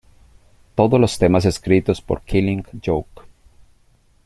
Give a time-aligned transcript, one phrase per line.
[0.73, 3.21] Todos los temas escritos por Killing Joke.